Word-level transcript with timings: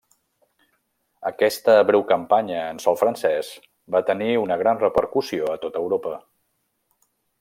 Aquesta 1.31 1.75
breu 1.89 2.05
campanya 2.11 2.63
en 2.69 2.81
sòl 2.85 2.97
francès 3.01 3.51
va 3.97 4.01
tenir 4.09 4.31
una 4.45 4.59
gran 4.63 4.81
repercussió 4.85 5.51
a 5.57 5.61
tot 5.67 5.79
Europa. 5.83 6.17